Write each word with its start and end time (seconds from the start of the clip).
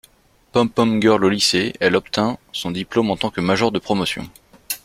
Pom-pom 0.51 0.99
girl 0.99 1.23
au 1.23 1.29
lycée, 1.29 1.73
elle 1.79 1.95
obtint 1.95 2.39
son 2.53 2.71
diplôme 2.71 3.11
en 3.11 3.17
tant 3.17 3.29
que 3.29 3.39
major 3.39 3.71
de 3.71 3.77
promotion. 3.77 4.27